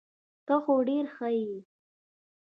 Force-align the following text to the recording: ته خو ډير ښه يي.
ته 0.45 0.55
خو 0.63 0.73
ډير 0.87 1.05
ښه 1.15 1.27
يي. 1.41 1.57